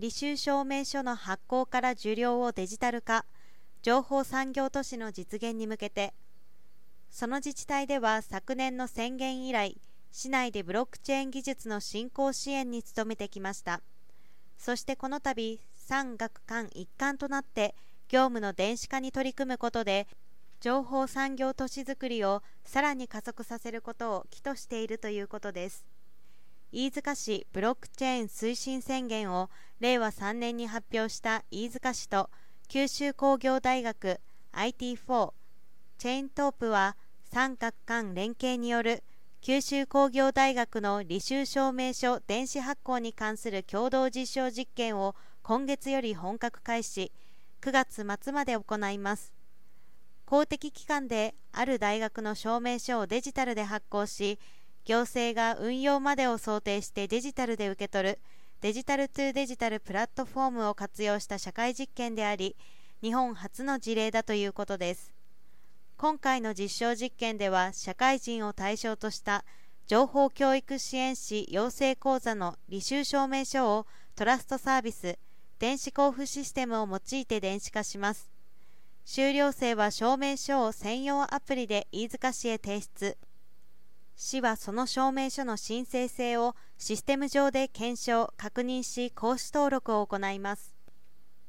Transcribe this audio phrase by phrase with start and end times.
[0.00, 3.26] 履修証明書の発行から受領をデジタル化
[3.82, 6.14] 情報産業都市の実現に向けて
[7.10, 9.76] その自治体では昨年の宣言以来
[10.10, 13.82] 市内でブロックチェーン技術の振興支援に努めてきました。
[14.56, 17.74] そしてこの度産学官一貫となって
[18.08, 20.08] 業務の電子化に取り組むことで
[20.60, 25.84] 情報産業都市づくりをさらに加速させることを企図しているということです。
[26.72, 29.50] 飯塚市ブロックチェーン推進宣言を
[29.80, 32.30] 令和3年に発表した飯塚市と
[32.68, 34.20] 九州工業大学
[34.52, 35.32] IT4
[35.98, 39.02] チェーントープは三角間連携による
[39.40, 47.10] 九州工業大学の履修証明書電子発行に関する共同実証実験を今月より本格開始
[47.62, 47.72] 9
[48.04, 49.32] 月末まで行います。
[50.24, 54.38] 公的機関である大学の証明書をデジタルで発行し
[54.84, 58.18] 行政が運用までを想定してデジタルで受け取る
[58.60, 62.56] デジタルトゥデジタルプラットフォームを活用した社会実験であり
[63.02, 65.12] 日本初の事例だということです。
[65.96, 69.44] 今回の実証実験では社会人を対象とした
[69.86, 73.86] 情報教育支援士養成講座の履修証明書を
[74.16, 75.18] トラストサービス
[75.58, 78.30] 電子交付システムを用いて電子化します。
[79.04, 83.18] 修了生は証明書を専用アプリで飯塚市へ提出。
[84.22, 90.76] 市はその証明書の申請性をシステム上で検証確認し講師登録を行います。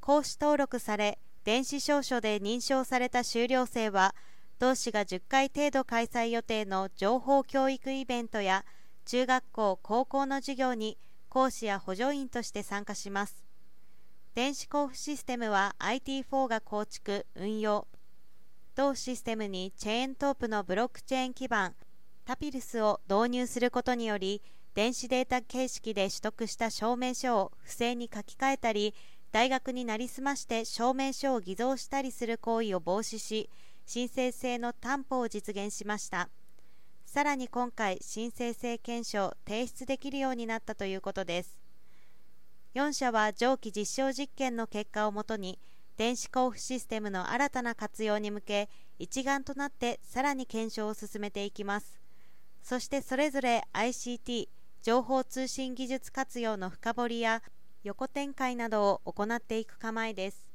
[0.00, 4.14] 講師登録され電子証書で認証された修了生は
[4.58, 8.64] 同市が10回程度開催予定の情報教育イベントや
[9.04, 10.96] 中学校高校の授業に
[11.28, 13.44] 講師や補助員として参加します。
[14.34, 17.86] 電子交付システムは IT4 が構築・運用。
[18.74, 21.74] 同システムにチェーントープのブロックチェーン基盤。
[22.24, 24.42] タピルスを導入することにより
[24.74, 28.94] 電子データ形式で取得した証明書を不正に書き換えたり
[29.30, 33.50] 大学になりすまして証明書を偽造したりする行為を防止し
[33.86, 36.28] 申請性の担保を実現しました。
[37.04, 41.58] さらに今回申請性検証提出できるようになったということです。
[42.74, 45.60] 4社は上記実証実験の結果をもとに
[45.96, 48.68] 電子交付システムの新たな活用に向け
[48.98, 52.03] 一丸となってさらに検証を進めていきます。
[52.64, 54.48] そしてそれぞれ ICT
[54.82, 57.42] 情報通信技術活用の深掘りや
[57.82, 60.53] 横展開などを行っていく構えです。